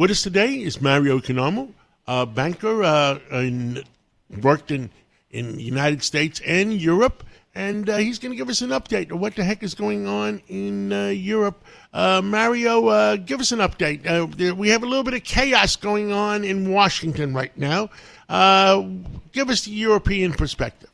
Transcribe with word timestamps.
With 0.00 0.10
us 0.10 0.22
today 0.22 0.54
is 0.54 0.80
Mario 0.80 1.18
Economou, 1.18 1.74
a 2.06 2.24
banker 2.24 2.82
uh, 2.82 3.18
in, 3.32 3.84
worked 4.40 4.70
in, 4.70 4.88
in 5.30 5.60
United 5.60 6.02
States 6.02 6.40
and 6.46 6.72
Europe, 6.72 7.22
and 7.54 7.86
uh, 7.86 7.98
he's 7.98 8.18
going 8.18 8.32
to 8.32 8.36
give 8.38 8.48
us 8.48 8.62
an 8.62 8.70
update 8.70 9.12
on 9.12 9.20
what 9.20 9.36
the 9.36 9.44
heck 9.44 9.62
is 9.62 9.74
going 9.74 10.06
on 10.06 10.40
in 10.48 10.90
uh, 10.90 11.08
Europe. 11.08 11.62
Uh, 11.92 12.22
Mario, 12.24 12.86
uh, 12.86 13.16
give 13.16 13.40
us 13.40 13.52
an 13.52 13.58
update. 13.58 14.06
Uh, 14.06 14.54
we 14.54 14.70
have 14.70 14.82
a 14.82 14.86
little 14.86 15.04
bit 15.04 15.12
of 15.12 15.22
chaos 15.22 15.76
going 15.76 16.12
on 16.12 16.44
in 16.44 16.70
Washington 16.72 17.34
right 17.34 17.54
now. 17.58 17.90
Give 19.32 19.50
us 19.50 19.66
the 19.66 19.72
European 19.72 20.32
perspective. 20.32 20.88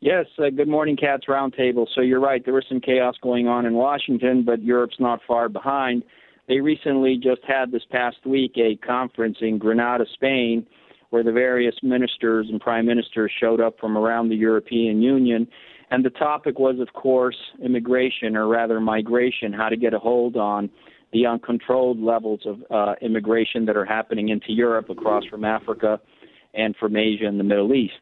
Yes, 0.00 0.26
uh, 0.36 0.50
good 0.50 0.66
morning, 0.66 0.96
Cats 0.96 1.26
Roundtable. 1.28 1.86
So 1.94 2.00
you're 2.00 2.18
right, 2.18 2.44
there 2.44 2.54
was 2.54 2.64
some 2.68 2.80
chaos 2.80 3.14
going 3.22 3.46
on 3.46 3.66
in 3.66 3.74
Washington, 3.74 4.42
but 4.42 4.64
Europe's 4.64 4.98
not 4.98 5.20
far 5.28 5.48
behind. 5.48 6.02
They 6.48 6.60
recently 6.60 7.20
just 7.22 7.42
had 7.46 7.70
this 7.70 7.82
past 7.90 8.24
week 8.24 8.52
a 8.56 8.76
conference 8.76 9.36
in 9.42 9.58
Granada, 9.58 10.06
Spain, 10.14 10.66
where 11.10 11.22
the 11.22 11.32
various 11.32 11.74
ministers 11.82 12.46
and 12.50 12.60
prime 12.60 12.86
ministers 12.86 13.30
showed 13.38 13.60
up 13.60 13.78
from 13.78 13.96
around 13.96 14.30
the 14.30 14.36
European 14.36 15.02
Union. 15.02 15.46
And 15.90 16.04
the 16.04 16.10
topic 16.10 16.58
was, 16.58 16.80
of 16.80 16.92
course, 16.94 17.36
immigration, 17.62 18.34
or 18.34 18.46
rather 18.48 18.80
migration, 18.80 19.52
how 19.52 19.68
to 19.68 19.76
get 19.76 19.94
a 19.94 19.98
hold 19.98 20.36
on 20.36 20.70
the 21.12 21.26
uncontrolled 21.26 21.98
levels 21.98 22.40
of 22.44 22.62
uh, 22.70 22.94
immigration 23.00 23.64
that 23.66 23.76
are 23.76 23.86
happening 23.86 24.28
into 24.28 24.52
Europe 24.52 24.90
across 24.90 25.24
from 25.26 25.44
Africa 25.44 26.00
and 26.54 26.76
from 26.76 26.96
Asia 26.96 27.26
and 27.26 27.40
the 27.40 27.44
Middle 27.44 27.74
East. 27.74 27.94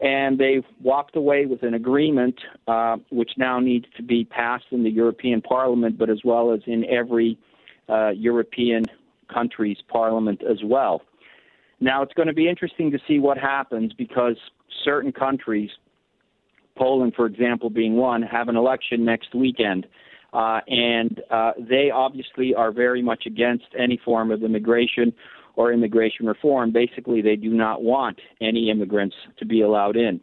And 0.00 0.38
they 0.38 0.62
walked 0.82 1.16
away 1.16 1.46
with 1.46 1.62
an 1.62 1.72
agreement 1.72 2.34
uh, 2.66 2.96
which 3.10 3.30
now 3.38 3.60
needs 3.60 3.86
to 3.96 4.02
be 4.02 4.24
passed 4.24 4.66
in 4.70 4.82
the 4.84 4.90
European 4.90 5.40
Parliament, 5.40 5.96
but 5.96 6.10
as 6.10 6.18
well 6.24 6.52
as 6.52 6.60
in 6.66 6.84
every 6.84 7.38
uh, 7.88 8.10
European 8.10 8.84
countries' 9.32 9.78
parliament 9.88 10.42
as 10.48 10.58
well. 10.64 11.02
Now, 11.80 12.02
it's 12.02 12.14
going 12.14 12.28
to 12.28 12.34
be 12.34 12.48
interesting 12.48 12.90
to 12.92 12.98
see 13.06 13.18
what 13.18 13.36
happens 13.36 13.92
because 13.92 14.36
certain 14.84 15.12
countries, 15.12 15.70
Poland, 16.76 17.14
for 17.14 17.26
example, 17.26 17.70
being 17.70 17.96
one, 17.96 18.22
have 18.22 18.48
an 18.48 18.56
election 18.56 19.04
next 19.04 19.34
weekend. 19.34 19.86
Uh, 20.32 20.60
and 20.66 21.20
uh, 21.30 21.52
they 21.58 21.90
obviously 21.94 22.54
are 22.54 22.72
very 22.72 23.02
much 23.02 23.24
against 23.26 23.66
any 23.78 24.00
form 24.04 24.30
of 24.30 24.42
immigration 24.42 25.12
or 25.56 25.72
immigration 25.72 26.26
reform. 26.26 26.72
Basically, 26.72 27.22
they 27.22 27.36
do 27.36 27.50
not 27.50 27.82
want 27.82 28.18
any 28.40 28.70
immigrants 28.70 29.14
to 29.38 29.44
be 29.44 29.62
allowed 29.62 29.96
in. 29.96 30.20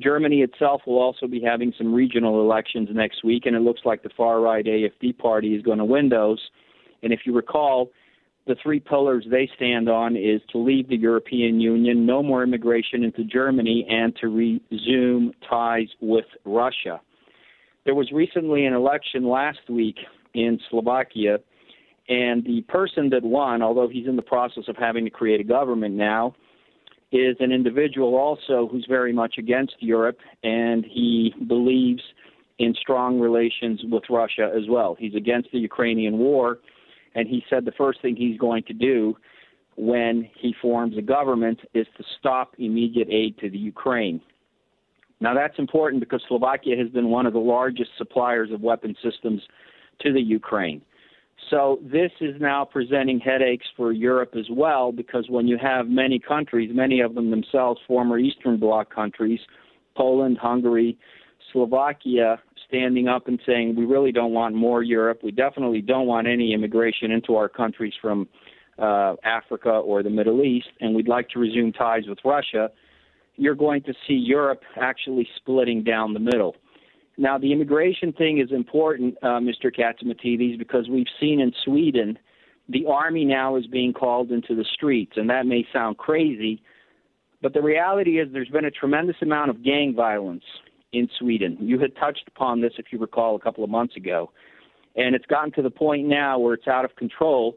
Germany 0.00 0.42
itself 0.42 0.82
will 0.86 0.98
also 0.98 1.26
be 1.28 1.40
having 1.40 1.72
some 1.78 1.94
regional 1.94 2.40
elections 2.40 2.88
next 2.92 3.22
week, 3.22 3.46
and 3.46 3.54
it 3.54 3.60
looks 3.60 3.82
like 3.84 4.02
the 4.02 4.10
far 4.16 4.40
right 4.40 4.64
AFD 4.64 5.16
party 5.18 5.54
is 5.54 5.62
going 5.62 5.78
to 5.78 5.84
win 5.84 6.08
those. 6.08 6.40
And 7.02 7.12
if 7.12 7.20
you 7.24 7.34
recall, 7.34 7.90
the 8.46 8.56
three 8.62 8.80
pillars 8.80 9.24
they 9.30 9.48
stand 9.56 9.88
on 9.88 10.16
is 10.16 10.40
to 10.50 10.58
leave 10.58 10.88
the 10.88 10.96
European 10.96 11.60
Union, 11.60 12.04
no 12.04 12.22
more 12.22 12.42
immigration 12.42 13.04
into 13.04 13.24
Germany, 13.24 13.86
and 13.88 14.14
to 14.16 14.28
resume 14.28 15.32
ties 15.48 15.88
with 16.00 16.24
Russia. 16.44 17.00
There 17.84 17.94
was 17.94 18.10
recently 18.12 18.66
an 18.66 18.72
election 18.72 19.28
last 19.28 19.68
week 19.68 19.96
in 20.34 20.58
Slovakia, 20.70 21.38
and 22.08 22.44
the 22.44 22.62
person 22.68 23.10
that 23.10 23.22
won, 23.22 23.62
although 23.62 23.88
he's 23.88 24.06
in 24.06 24.16
the 24.16 24.22
process 24.22 24.64
of 24.68 24.76
having 24.76 25.04
to 25.04 25.10
create 25.10 25.40
a 25.40 25.44
government 25.44 25.94
now, 25.94 26.34
is 27.12 27.36
an 27.40 27.52
individual 27.52 28.16
also 28.16 28.68
who's 28.70 28.86
very 28.88 29.12
much 29.12 29.34
against 29.38 29.74
Europe, 29.80 30.18
and 30.42 30.84
he 30.84 31.34
believes 31.46 32.02
in 32.58 32.74
strong 32.80 33.20
relations 33.20 33.82
with 33.90 34.02
Russia 34.08 34.50
as 34.56 34.62
well. 34.68 34.96
He's 34.98 35.14
against 35.14 35.50
the 35.52 35.58
Ukrainian 35.58 36.18
war 36.18 36.58
and 37.14 37.28
he 37.28 37.44
said 37.48 37.64
the 37.64 37.72
first 37.72 38.00
thing 38.02 38.16
he's 38.16 38.38
going 38.38 38.62
to 38.64 38.72
do 38.72 39.16
when 39.76 40.28
he 40.38 40.54
forms 40.60 40.96
a 40.98 41.02
government 41.02 41.60
is 41.74 41.86
to 41.96 42.04
stop 42.18 42.54
immediate 42.58 43.08
aid 43.10 43.38
to 43.38 43.48
the 43.48 43.58
Ukraine. 43.58 44.20
Now, 45.20 45.34
that's 45.34 45.58
important 45.58 46.00
because 46.00 46.20
Slovakia 46.26 46.76
has 46.76 46.88
been 46.88 47.08
one 47.08 47.26
of 47.26 47.32
the 47.32 47.38
largest 47.38 47.90
suppliers 47.96 48.50
of 48.50 48.60
weapon 48.60 48.96
systems 49.02 49.40
to 50.00 50.12
the 50.12 50.20
Ukraine. 50.20 50.82
So, 51.48 51.78
this 51.82 52.10
is 52.20 52.40
now 52.40 52.64
presenting 52.64 53.20
headaches 53.20 53.66
for 53.76 53.92
Europe 53.92 54.34
as 54.36 54.46
well 54.50 54.92
because 54.92 55.26
when 55.28 55.46
you 55.46 55.58
have 55.58 55.88
many 55.88 56.18
countries, 56.18 56.70
many 56.72 57.00
of 57.00 57.14
them 57.14 57.30
themselves 57.30 57.80
former 57.86 58.18
Eastern 58.18 58.58
Bloc 58.58 58.92
countries, 58.92 59.40
Poland, 59.96 60.38
Hungary, 60.38 60.98
Slovakia, 61.52 62.40
standing 62.72 63.06
up 63.06 63.28
and 63.28 63.38
saying 63.46 63.76
we 63.76 63.84
really 63.84 64.12
don't 64.12 64.32
want 64.32 64.54
more 64.54 64.82
Europe. 64.82 65.20
We 65.22 65.30
definitely 65.30 65.82
don't 65.82 66.06
want 66.06 66.26
any 66.26 66.54
immigration 66.54 67.10
into 67.10 67.36
our 67.36 67.48
countries 67.48 67.92
from 68.00 68.26
uh, 68.78 69.16
Africa 69.24 69.68
or 69.68 70.02
the 70.02 70.10
Middle 70.10 70.42
East, 70.42 70.68
and 70.80 70.94
we'd 70.94 71.08
like 71.08 71.28
to 71.30 71.38
resume 71.38 71.72
ties 71.72 72.04
with 72.08 72.18
Russia. 72.24 72.70
You're 73.36 73.54
going 73.54 73.82
to 73.82 73.92
see 74.06 74.14
Europe 74.14 74.62
actually 74.80 75.28
splitting 75.36 75.84
down 75.84 76.14
the 76.14 76.20
middle. 76.20 76.56
Now, 77.18 77.36
the 77.36 77.52
immigration 77.52 78.14
thing 78.14 78.38
is 78.38 78.50
important, 78.50 79.16
uh, 79.22 79.38
Mr. 79.40 79.66
Catsimatidis, 79.66 80.58
because 80.58 80.88
we've 80.88 81.06
seen 81.20 81.40
in 81.40 81.52
Sweden 81.64 82.18
the 82.68 82.86
army 82.86 83.24
now 83.24 83.56
is 83.56 83.66
being 83.66 83.92
called 83.92 84.30
into 84.30 84.54
the 84.54 84.64
streets, 84.72 85.12
and 85.16 85.28
that 85.28 85.44
may 85.44 85.66
sound 85.72 85.98
crazy, 85.98 86.62
but 87.42 87.52
the 87.52 87.60
reality 87.60 88.20
is 88.20 88.28
there's 88.32 88.48
been 88.48 88.64
a 88.64 88.70
tremendous 88.70 89.16
amount 89.20 89.50
of 89.50 89.64
gang 89.64 89.94
violence 89.94 90.44
in 90.92 91.08
Sweden. 91.18 91.56
You 91.60 91.78
had 91.78 91.96
touched 91.96 92.24
upon 92.28 92.60
this, 92.60 92.74
if 92.78 92.86
you 92.90 92.98
recall, 92.98 93.34
a 93.34 93.38
couple 93.38 93.64
of 93.64 93.70
months 93.70 93.96
ago. 93.96 94.30
And 94.94 95.14
it's 95.14 95.26
gotten 95.26 95.52
to 95.52 95.62
the 95.62 95.70
point 95.70 96.06
now 96.06 96.38
where 96.38 96.54
it's 96.54 96.68
out 96.68 96.84
of 96.84 96.94
control, 96.96 97.56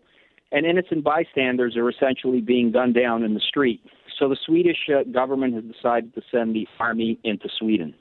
and 0.52 0.66
innocent 0.66 1.04
bystanders 1.04 1.76
are 1.76 1.90
essentially 1.90 2.40
being 2.40 2.72
gunned 2.72 2.96
down 2.96 3.24
in 3.24 3.34
the 3.34 3.42
street. 3.42 3.82
So 4.18 4.30
the 4.30 4.38
Swedish 4.46 4.90
uh, 4.90 5.04
government 5.04 5.54
has 5.56 5.64
decided 5.66 6.16
to 6.16 6.22
send 6.32 6.56
the 6.56 6.68
army 6.80 7.20
into 7.24 7.50
Sweden. 7.60 7.94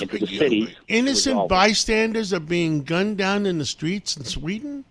Into 0.00 0.18
the 0.18 0.26
cities. 0.28 0.68
Innocent 0.86 1.48
bystanders 1.48 2.32
are 2.32 2.38
being 2.38 2.84
gunned 2.84 3.18
down 3.18 3.46
in 3.46 3.58
the 3.58 3.64
streets 3.64 4.16
in 4.16 4.24
Sweden? 4.24 4.84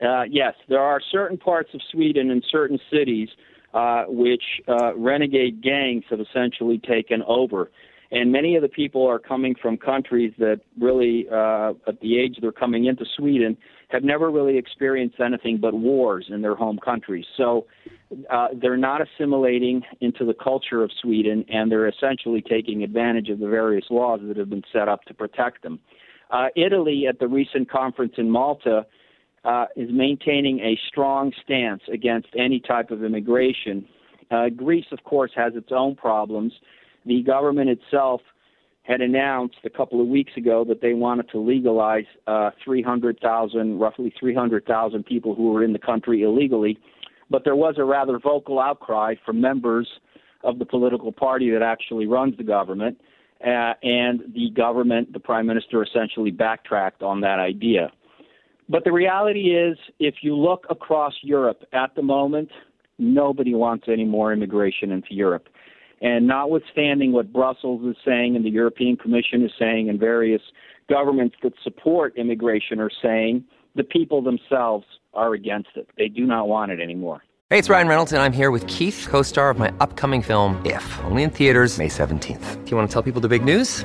Uh, 0.00 0.22
yes, 0.22 0.54
there 0.68 0.80
are 0.80 1.00
certain 1.10 1.38
parts 1.38 1.70
of 1.74 1.80
Sweden 1.90 2.30
and 2.30 2.44
certain 2.48 2.78
cities 2.90 3.28
uh, 3.74 4.04
which 4.06 4.42
uh, 4.68 4.94
renegade 4.96 5.62
gangs 5.62 6.04
have 6.10 6.20
essentially 6.20 6.78
taken 6.78 7.22
over 7.22 7.70
and 8.12 8.30
many 8.30 8.56
of 8.56 8.62
the 8.62 8.68
people 8.68 9.08
are 9.08 9.18
coming 9.18 9.54
from 9.60 9.78
countries 9.78 10.34
that 10.38 10.60
really, 10.78 11.26
uh, 11.32 11.72
at 11.88 11.98
the 12.02 12.18
age 12.18 12.36
they're 12.42 12.52
coming 12.52 12.84
into 12.84 13.06
Sweden, 13.16 13.56
have 13.88 14.04
never 14.04 14.30
really 14.30 14.58
experienced 14.58 15.18
anything 15.18 15.56
but 15.58 15.72
wars 15.72 16.26
in 16.28 16.42
their 16.42 16.54
home 16.54 16.78
countries. 16.84 17.24
So 17.38 17.66
uh, 18.30 18.48
they're 18.60 18.76
not 18.76 19.00
assimilating 19.00 19.82
into 20.00 20.26
the 20.26 20.34
culture 20.34 20.82
of 20.82 20.90
Sweden, 21.00 21.46
and 21.48 21.72
they're 21.72 21.88
essentially 21.88 22.42
taking 22.42 22.82
advantage 22.82 23.30
of 23.30 23.38
the 23.38 23.48
various 23.48 23.86
laws 23.88 24.20
that 24.24 24.36
have 24.36 24.50
been 24.50 24.64
set 24.70 24.88
up 24.88 25.02
to 25.04 25.14
protect 25.14 25.62
them. 25.62 25.80
Uh, 26.30 26.48
Italy, 26.54 27.06
at 27.08 27.18
the 27.18 27.28
recent 27.28 27.70
conference 27.70 28.12
in 28.18 28.28
Malta, 28.28 28.84
uh, 29.44 29.66
is 29.74 29.88
maintaining 29.90 30.60
a 30.60 30.78
strong 30.88 31.32
stance 31.42 31.82
against 31.90 32.28
any 32.38 32.60
type 32.60 32.90
of 32.90 33.02
immigration. 33.02 33.86
Uh, 34.30 34.50
Greece, 34.50 34.86
of 34.92 35.02
course, 35.04 35.30
has 35.34 35.54
its 35.56 35.70
own 35.70 35.96
problems 35.96 36.52
the 37.06 37.22
government 37.22 37.70
itself 37.70 38.20
had 38.82 39.00
announced 39.00 39.58
a 39.64 39.70
couple 39.70 40.00
of 40.00 40.08
weeks 40.08 40.32
ago 40.36 40.64
that 40.66 40.80
they 40.80 40.92
wanted 40.92 41.28
to 41.30 41.38
legalize 41.38 42.04
uh, 42.26 42.50
300,000, 42.64 43.78
roughly 43.78 44.12
300,000 44.18 45.04
people 45.04 45.34
who 45.34 45.52
were 45.52 45.62
in 45.62 45.72
the 45.72 45.78
country 45.78 46.22
illegally. 46.22 46.78
But 47.30 47.44
there 47.44 47.54
was 47.54 47.76
a 47.78 47.84
rather 47.84 48.18
vocal 48.18 48.58
outcry 48.58 49.14
from 49.24 49.40
members 49.40 49.88
of 50.42 50.58
the 50.58 50.66
political 50.66 51.12
party 51.12 51.50
that 51.50 51.62
actually 51.62 52.06
runs 52.06 52.36
the 52.36 52.44
government. 52.44 53.00
Uh, 53.40 53.74
and 53.82 54.20
the 54.34 54.50
government, 54.54 55.12
the 55.12 55.20
prime 55.20 55.46
minister, 55.46 55.82
essentially 55.82 56.30
backtracked 56.30 57.02
on 57.02 57.20
that 57.20 57.40
idea. 57.40 57.90
But 58.68 58.84
the 58.84 58.92
reality 58.92 59.56
is, 59.56 59.76
if 59.98 60.16
you 60.22 60.36
look 60.36 60.64
across 60.70 61.12
Europe 61.22 61.64
at 61.72 61.94
the 61.96 62.02
moment, 62.02 62.50
nobody 62.98 63.54
wants 63.54 63.86
any 63.88 64.04
more 64.04 64.32
immigration 64.32 64.92
into 64.92 65.08
Europe. 65.10 65.48
And 66.02 66.26
notwithstanding 66.26 67.12
what 67.12 67.32
Brussels 67.32 67.86
is 67.86 67.96
saying 68.04 68.34
and 68.34 68.44
the 68.44 68.50
European 68.50 68.96
Commission 68.96 69.44
is 69.44 69.52
saying 69.58 69.88
and 69.88 69.98
various 69.98 70.42
governments 70.90 71.36
that 71.42 71.52
support 71.62 72.16
immigration 72.16 72.80
are 72.80 72.90
saying, 73.00 73.44
the 73.76 73.84
people 73.84 74.20
themselves 74.20 74.84
are 75.14 75.32
against 75.32 75.70
it. 75.76 75.88
They 75.96 76.08
do 76.08 76.26
not 76.26 76.48
want 76.48 76.72
it 76.72 76.80
anymore. 76.80 77.22
Hey, 77.50 77.58
it's 77.58 77.68
Ryan 77.68 77.88
Reynolds, 77.88 78.12
and 78.12 78.20
I'm 78.20 78.32
here 78.32 78.50
with 78.50 78.66
Keith, 78.66 79.06
co 79.08 79.22
star 79.22 79.50
of 79.50 79.58
my 79.58 79.72
upcoming 79.80 80.22
film, 80.22 80.60
If, 80.64 80.98
only 81.04 81.22
in 81.22 81.30
theaters, 81.30 81.78
May 81.78 81.88
17th. 81.88 82.64
Do 82.64 82.70
you 82.70 82.76
want 82.76 82.88
to 82.88 82.92
tell 82.92 83.02
people 83.02 83.20
the 83.20 83.28
big 83.28 83.44
news? 83.44 83.84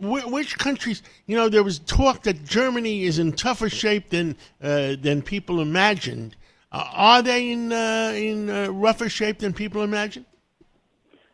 which 0.00 0.58
countries? 0.58 1.02
You 1.26 1.36
know, 1.36 1.48
there 1.48 1.62
was 1.62 1.78
talk 1.80 2.22
that 2.22 2.44
Germany 2.44 3.04
is 3.04 3.18
in 3.18 3.32
tougher 3.32 3.68
shape 3.68 4.10
than 4.10 4.36
uh, 4.62 4.96
than 5.00 5.22
people 5.22 5.60
imagined. 5.60 6.36
Uh, 6.72 6.84
are 6.92 7.22
they 7.22 7.50
in 7.50 7.72
uh, 7.72 8.12
in 8.14 8.50
uh, 8.50 8.68
rougher 8.68 9.08
shape 9.08 9.38
than 9.38 9.52
people 9.52 9.82
imagined? 9.82 10.26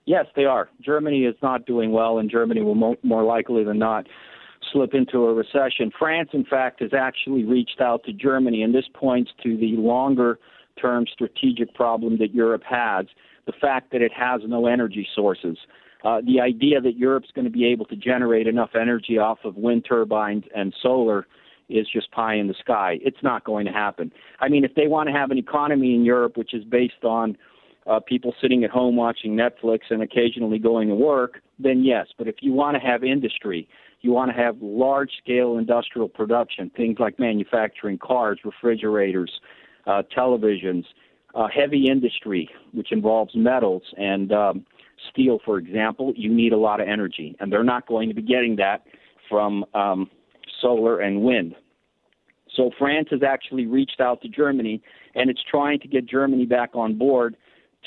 Yes, 0.05 0.27
they 0.35 0.45
are. 0.45 0.69
Germany 0.81 1.25
is 1.25 1.37
not 1.43 1.65
doing 1.65 1.93
well, 1.93 2.19
and 2.19 2.31
Germany 2.31 2.63
will 2.63 2.75
mo- 2.75 2.97
more 3.03 3.23
likely 3.23 3.63
than 3.63 3.79
not 3.79 4.07
slip 4.73 4.95
into 4.95 5.25
a 5.25 5.35
recession. 5.35 5.93
France, 5.97 6.31
in 6.33 6.45
fact, 6.45 6.81
has 6.81 6.93
actually 6.93 7.45
reached 7.45 7.81
out 7.81 8.05
to 8.05 8.13
Germany, 8.13 8.63
and 8.63 8.75
this 8.75 8.87
points 8.95 9.31
to 9.43 9.57
the 9.57 9.77
longer 9.77 10.39
term 10.81 11.07
strategic 11.13 11.75
problem 11.75 12.19
that 12.19 12.35
Europe 12.35 12.63
has 12.69 13.07
the 13.47 13.53
fact 13.53 13.93
that 13.93 14.03
it 14.03 14.13
has 14.13 14.41
no 14.47 14.67
energy 14.67 15.07
sources. 15.15 15.59
Uh, 16.05 16.21
the 16.27 16.41
idea 16.41 16.81
that 16.81 16.97
Europe's 16.97 17.31
going 17.35 17.45
to 17.45 17.51
be 17.51 17.65
able 17.67 17.87
to 17.87 17.97
generate 17.97 18.47
enough 18.47 18.71
energy 18.75 19.19
off 19.19 19.39
of 19.45 19.57
wind 19.57 19.85
turbines 19.89 20.45
and 20.55 20.75
solar 20.83 21.27
is 21.69 21.87
just 21.93 22.11
pie 22.11 22.35
in 22.35 22.49
the 22.49 22.55
sky. 22.61 22.99
It's 23.03 23.23
not 23.23 23.45
going 23.45 23.67
to 23.67 23.73
happen. 23.73 24.13
I 24.41 24.49
mean, 24.49 24.65
if 24.65 24.75
they 24.75 24.89
want 24.89 25.09
to 25.09 25.13
have 25.13 25.31
an 25.31 25.39
economy 25.39 25.95
in 25.95 26.05
Europe 26.05 26.37
which 26.37 26.55
is 26.55 26.65
based 26.65 27.05
on 27.05 27.37
uh, 27.87 28.01
people 28.01 28.35
sitting 28.41 28.63
at 28.65 28.71
home 28.71 28.97
watching 28.97 29.37
Netflix 29.37 29.81
and 29.91 30.03
occasionally 30.03 30.59
going 30.59 30.89
to 30.89 30.95
work, 30.95 31.41
then 31.59 31.83
yes. 31.83 32.07
But 32.17 32.29
if 32.29 32.37
you 32.41 32.53
want 32.53 32.77
to 32.77 32.81
have 32.81 33.03
industry, 33.03 33.69
you 34.03 34.13
want 34.13 34.31
to 34.31 34.37
have 34.37 34.57
large 34.61 35.13
scale 35.23 35.59
industrial 35.59 36.09
production, 36.09 36.71
things 36.77 36.99
like 36.99 37.19
manufacturing 37.19 37.99
cars, 37.99 38.39
refrigerators, 38.45 39.31
uh, 39.87 40.03
televisions, 40.17 40.85
uh, 41.35 41.49
heavy 41.49 41.89
industry, 41.89 42.49
which 42.73 42.93
involves 42.93 43.35
metals 43.35 43.83
and 43.97 44.33
um, 44.33 44.67
steel, 45.11 45.39
for 45.45 45.59
example, 45.59 46.13
you 46.17 46.33
need 46.33 46.53
a 46.53 46.57
lot 46.59 46.81
of 46.81 46.89
energy, 46.89 47.37
and 47.41 47.53
they're 47.53 47.65
not 47.65 47.87
going 47.87 48.09
to 48.09 48.15
be 48.15 48.23
getting 48.23 48.57
that 48.57 48.85
from 49.29 49.65
um, 49.75 50.11
solar 50.61 51.01
and 51.01 51.23
wind. 51.23 51.55
So 52.57 52.71
France 52.79 53.09
has 53.11 53.23
actually 53.23 53.67
reached 53.67 54.01
out 54.01 54.21
to 54.23 54.29
Germany, 54.29 54.83
and 55.15 55.31
it's 55.31 55.43
trying 55.51 55.81
to 55.81 55.89
get 55.89 56.07
Germany 56.07 56.45
back 56.45 56.71
on 56.75 56.99
board 56.99 57.37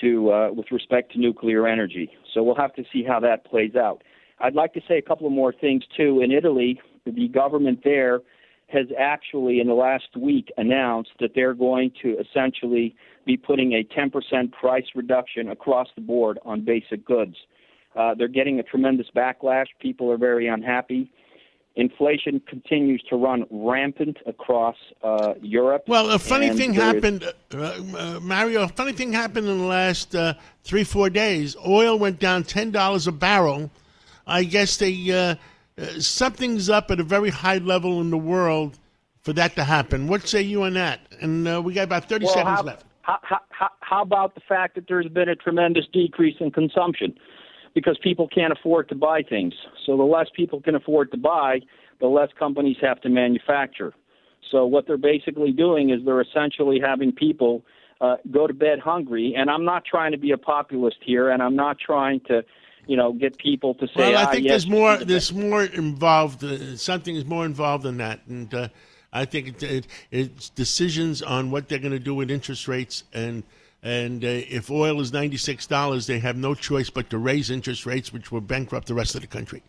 to 0.01 0.31
uh, 0.31 0.51
with 0.51 0.71
respect 0.71 1.13
to 1.13 1.19
nuclear 1.19 1.67
energy. 1.67 2.09
So 2.33 2.43
we'll 2.43 2.55
have 2.55 2.73
to 2.75 2.83
see 2.91 3.03
how 3.03 3.19
that 3.21 3.45
plays 3.45 3.75
out. 3.75 4.03
I'd 4.39 4.55
like 4.55 4.73
to 4.73 4.81
say 4.87 4.97
a 4.97 5.01
couple 5.01 5.27
of 5.27 5.33
more 5.33 5.53
things 5.53 5.83
too. 5.95 6.21
In 6.21 6.31
Italy, 6.31 6.81
the 7.05 7.27
government 7.29 7.79
there 7.83 8.21
has 8.67 8.87
actually, 8.97 9.59
in 9.59 9.67
the 9.67 9.73
last 9.73 10.15
week, 10.17 10.51
announced 10.57 11.11
that 11.19 11.31
they're 11.35 11.53
going 11.53 11.91
to 12.01 12.17
essentially 12.19 12.95
be 13.25 13.37
putting 13.37 13.73
a 13.73 13.83
10% 13.83 14.51
price 14.51 14.85
reduction 14.95 15.49
across 15.49 15.87
the 15.95 16.01
board 16.01 16.39
on 16.45 16.63
basic 16.63 17.05
goods. 17.05 17.35
Uh, 17.95 18.13
they're 18.15 18.27
getting 18.27 18.59
a 18.59 18.63
tremendous 18.63 19.07
backlash. 19.15 19.67
People 19.79 20.11
are 20.11 20.17
very 20.17 20.47
unhappy. 20.47 21.09
Inflation 21.77 22.41
continues 22.47 23.03
to 23.09 23.17
run 23.17 23.45
rampant 23.51 24.17
across 24.25 24.77
uh, 25.03 25.33
Europe. 25.41 25.83
Well, 25.87 26.09
a 26.11 26.19
funny 26.19 26.49
thing 26.51 26.73
happened, 26.73 27.25
uh, 27.53 27.57
uh, 27.57 28.19
Mario. 28.21 28.63
A 28.63 28.67
funny 28.69 28.93
thing 28.93 29.11
happened 29.11 29.47
in 29.47 29.59
the 29.59 29.65
last 29.65 30.15
uh, 30.15 30.35
three, 30.63 30.85
four 30.85 31.09
days. 31.09 31.57
Oil 31.67 31.99
went 31.99 32.19
down 32.19 32.43
ten 32.43 32.71
dollars 32.71 33.07
a 33.07 33.11
barrel. 33.11 33.69
I 34.25 34.45
guess 34.45 34.77
they 34.77 35.37
uh, 35.77 35.99
something's 35.99 36.69
up 36.69 36.91
at 36.91 36.99
a 36.99 37.03
very 37.03 37.29
high 37.29 37.57
level 37.57 38.01
in 38.01 38.09
the 38.09 38.17
world 38.17 38.79
for 39.21 39.33
that 39.33 39.55
to 39.55 39.63
happen. 39.63 40.07
What 40.07 40.27
say 40.27 40.41
you 40.41 40.63
on 40.63 40.73
that? 40.75 41.01
And 41.21 41.47
uh, 41.47 41.61
we 41.61 41.73
got 41.73 41.83
about 41.83 42.07
thirty 42.09 42.25
Well, 42.25 42.33
seconds 42.33 42.59
how, 42.59 42.63
left. 42.63 42.85
How, 43.01 43.19
how, 43.49 43.69
how 43.79 44.01
about 44.01 44.35
the 44.35 44.41
fact 44.47 44.75
that 44.75 44.85
there's 44.87 45.07
been 45.07 45.29
a 45.29 45.35
tremendous 45.35 45.85
decrease 45.93 46.35
in 46.39 46.51
consumption 46.51 47.15
because 47.73 47.97
people 48.01 48.27
can't 48.27 48.51
afford 48.51 48.89
to 48.89 48.95
buy 48.95 49.21
things? 49.21 49.53
So 49.85 49.95
the 49.95 50.03
less 50.03 50.27
people 50.35 50.61
can 50.61 50.75
afford 50.75 51.11
to 51.11 51.17
buy, 51.17 51.59
the 51.99 52.07
less 52.07 52.29
companies 52.37 52.77
have 52.81 52.99
to 53.01 53.09
manufacture. 53.09 53.93
So 54.51 54.65
what 54.65 54.85
they're 54.87 54.97
basically 54.97 55.51
doing 55.51 55.89
is 55.89 55.99
they're 56.05 56.21
essentially 56.21 56.79
having 56.79 57.11
people 57.11 57.63
uh, 58.01 58.17
go 58.31 58.47
to 58.47 58.53
bed 58.53 58.79
hungry. 58.79 59.33
And 59.37 59.49
I'm 59.49 59.65
not 59.65 59.85
trying 59.85 60.11
to 60.11 60.17
be 60.17 60.31
a 60.31 60.37
populist 60.37 60.97
here, 61.03 61.29
and 61.29 61.41
I'm 61.41 61.55
not 61.55 61.77
trying 61.79 62.21
to, 62.27 62.43
you 62.87 62.97
know, 62.97 63.13
get 63.13 63.37
people 63.37 63.73
to 63.75 63.87
say. 63.87 63.93
Well, 63.97 64.17
I 64.17 64.23
"Ah, 64.23 64.31
think 64.31 64.43
yes, 64.43 64.51
there's 64.51 64.67
more. 64.67 64.97
There's 64.97 65.33
more 65.33 65.63
involved. 65.63 66.43
Uh, 66.43 66.77
something 66.77 67.15
is 67.15 67.25
more 67.25 67.45
involved 67.45 67.83
than 67.83 67.97
that, 67.97 68.21
and 68.27 68.53
uh, 68.53 68.67
I 69.11 69.25
think 69.25 69.47
it, 69.47 69.63
it, 69.63 69.87
it's 70.11 70.49
decisions 70.49 71.21
on 71.21 71.51
what 71.51 71.69
they're 71.69 71.79
going 71.79 71.91
to 71.91 71.99
do 71.99 72.15
with 72.15 72.29
interest 72.29 72.67
rates, 72.67 73.03
and 73.13 73.43
and 73.81 74.23
uh, 74.23 74.27
if 74.27 74.69
oil 74.69 74.99
is 74.99 75.13
ninety 75.13 75.37
six 75.37 75.67
dollars, 75.67 76.07
they 76.07 76.19
have 76.19 76.35
no 76.35 76.53
choice 76.53 76.89
but 76.89 77.09
to 77.11 77.17
raise 77.17 77.49
interest 77.49 77.85
rates, 77.85 78.11
which 78.11 78.31
will 78.31 78.41
bankrupt 78.41 78.87
the 78.87 78.93
rest 78.93 79.15
of 79.15 79.21
the 79.21 79.27
country. 79.27 79.63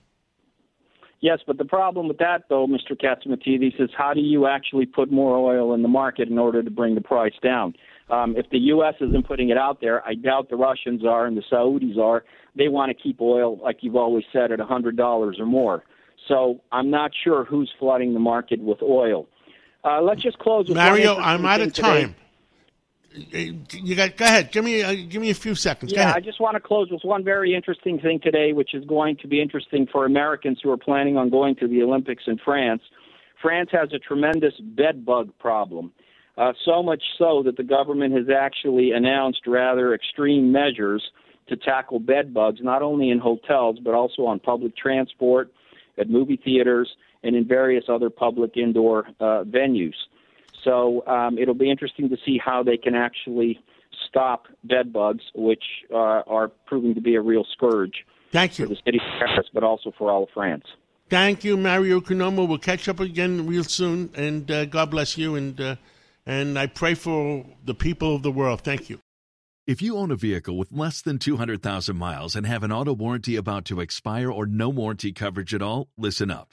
Yes, 1.20 1.40
but 1.46 1.56
the 1.58 1.64
problem 1.64 2.08
with 2.08 2.18
that, 2.18 2.44
though, 2.48 2.66
Mr. 2.66 2.92
Catsimatidis, 2.92 3.80
is 3.80 3.90
how 3.96 4.12
do 4.12 4.20
you 4.20 4.46
actually 4.46 4.84
put 4.84 5.10
more 5.10 5.36
oil 5.38 5.72
in 5.74 5.82
the 5.82 5.88
market 5.88 6.28
in 6.28 6.38
order 6.38 6.62
to 6.62 6.70
bring 6.70 6.94
the 6.94 7.00
price 7.00 7.32
down? 7.42 7.74
Um, 8.08 8.36
if 8.36 8.48
the 8.50 8.58
U.S. 8.58 8.94
isn't 9.00 9.26
putting 9.26 9.48
it 9.50 9.58
out 9.58 9.80
there, 9.80 10.06
I 10.06 10.14
doubt 10.14 10.48
the 10.48 10.56
Russians 10.56 11.04
are 11.04 11.26
and 11.26 11.36
the 11.36 11.42
Saudis 11.50 11.98
are. 11.98 12.24
They 12.54 12.68
want 12.68 12.96
to 12.96 13.02
keep 13.02 13.20
oil, 13.20 13.58
like 13.58 13.78
you've 13.80 13.96
always 13.96 14.24
said, 14.32 14.52
at 14.52 14.58
$100 14.60 15.40
or 15.40 15.46
more. 15.46 15.82
So 16.28 16.60
I'm 16.72 16.90
not 16.90 17.10
sure 17.24 17.44
who's 17.44 17.70
flooding 17.78 18.14
the 18.14 18.20
market 18.20 18.60
with 18.60 18.82
oil. 18.82 19.26
Uh, 19.84 20.00
let's 20.02 20.22
just 20.22 20.38
close 20.38 20.68
with 20.68 20.76
Mario, 20.76 21.16
I'm 21.16 21.44
out 21.44 21.60
of 21.60 21.72
today. 21.72 22.02
time. 22.02 22.14
You 23.32 23.94
got. 23.94 24.16
Go 24.16 24.26
ahead. 24.26 24.52
Give 24.52 24.62
me. 24.62 24.82
Uh, 24.82 24.94
give 25.08 25.22
me 25.22 25.30
a 25.30 25.34
few 25.34 25.54
seconds. 25.54 25.90
Yeah, 25.90 26.12
I 26.14 26.20
just 26.20 26.38
want 26.38 26.54
to 26.54 26.60
close 26.60 26.90
with 26.90 27.02
one 27.02 27.25
very 27.25 27.54
interesting 27.54 27.98
thing 27.98 28.20
today, 28.22 28.52
which 28.52 28.75
is 28.75 28.84
going 28.84 29.16
to 29.18 29.28
be 29.28 29.40
interesting 29.40 29.86
for 29.90 30.04
Americans 30.04 30.58
who 30.62 30.70
are 30.70 30.76
planning 30.76 31.16
on 31.16 31.30
going 31.30 31.56
to 31.56 31.68
the 31.68 31.82
Olympics 31.82 32.25
in 32.26 32.36
France. 32.36 32.82
France 33.40 33.70
has 33.72 33.90
a 33.94 33.98
tremendous 33.98 34.52
bed 34.60 35.06
bug 35.06 35.30
problem, 35.38 35.92
uh, 36.37 36.52
so 36.64 36.83
much 36.83 37.02
so 37.19 37.43
that 37.45 37.57
the 37.57 37.62
government 37.62 38.14
has 38.14 38.26
actually 38.28 38.93
announced 38.93 39.47
rather 39.47 39.95
extreme 39.95 40.52
measures 40.52 41.02
to 41.49 41.57
tackle 41.57 42.00
bed 42.00 42.35
bugs, 42.35 42.61
not 42.62 42.83
only 42.83 43.11
in 43.11 43.19
hotels 43.19 43.78
but 43.83 43.95
also 43.95 44.26
on 44.26 44.40
public 44.40 44.76
transport, 44.76 45.50
at 45.99 46.11
movie 46.11 46.40
theaters, 46.45 46.88
and 47.23 47.35
in 47.35 47.47
various 47.47 47.85
other 47.88 48.11
public 48.11 48.57
indoor 48.57 49.07
uh, 49.21 49.45
venues. 49.45 49.95
So 50.62 51.07
um, 51.07 51.38
it'll 51.38 51.55
be 51.55 51.71
interesting 51.71 52.09
to 52.11 52.16
see 52.25 52.38
how 52.45 52.62
they 52.62 52.76
can 52.76 52.95
actually 52.95 53.59
stop 54.09 54.47
bed 54.64 54.93
bugs, 54.93 55.23
which 55.35 55.62
uh, 55.93 56.23
are 56.26 56.49
proving 56.66 56.95
to 56.95 57.00
be 57.00 57.14
a 57.14 57.21
real 57.21 57.45
scourge 57.52 58.05
Thank 58.33 58.59
you. 58.59 58.66
for 58.66 58.75
the 58.75 58.81
city 58.85 58.99
of 58.99 59.19
Paris, 59.19 59.47
but 59.55 59.62
also 59.62 59.93
for 59.97 60.11
all 60.11 60.25
of 60.25 60.31
France. 60.35 60.64
Thank 61.09 61.45
you, 61.45 61.57
Mario 61.57 62.00
Konomo. 62.00 62.49
We'll 62.49 62.59
catch 62.59 62.88
up 62.88 62.99
again 62.99 63.47
real 63.47 63.62
soon, 63.62 64.11
and 64.16 64.50
uh, 64.50 64.64
God 64.64 64.90
bless 64.90 65.16
you. 65.16 65.37
And 65.37 65.61
uh, 65.61 65.76
and 66.26 66.59
I 66.59 66.66
pray 66.66 66.95
for 66.95 67.47
the 67.64 67.75
people 67.75 68.16
of 68.16 68.23
the 68.23 68.30
world. 68.30 68.62
Thank 68.62 68.90
you. 68.90 68.99
If 69.66 69.83
you 69.83 69.97
own 69.97 70.12
a 70.12 70.16
vehicle 70.16 70.56
with 70.56 70.71
less 70.71 71.02
than 71.02 71.18
200,000 71.18 71.97
miles 71.97 72.37
and 72.37 72.47
have 72.47 72.62
an 72.62 72.71
auto 72.71 72.92
warranty 72.92 73.35
about 73.35 73.64
to 73.64 73.80
expire 73.80 74.30
or 74.30 74.47
no 74.47 74.68
warranty 74.68 75.12
coverage 75.12 75.52
at 75.52 75.62
all, 75.62 75.88
listen 75.99 76.30
up. 76.30 76.52